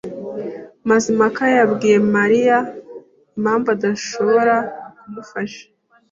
Mazimpaka 0.89 1.43
yabwiye 1.55 1.97
Mariya 2.15 2.57
impamvu 3.37 3.67
adashobora 3.75 4.55
kumufasha? 4.97 5.63